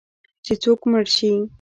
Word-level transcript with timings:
چې 0.45 0.53
څوک 0.63 0.79
مړ 0.91 1.05
شي 1.15 1.31